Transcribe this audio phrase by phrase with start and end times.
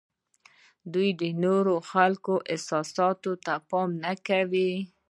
[0.93, 4.73] دوی د نورو خلکو حساسیت ته پام نه کوي.